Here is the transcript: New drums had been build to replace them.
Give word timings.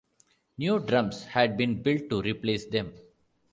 New 0.57 0.79
drums 0.79 1.25
had 1.25 1.55
been 1.57 1.79
build 1.83 2.09
to 2.09 2.23
replace 2.23 2.65
them. 2.65 2.91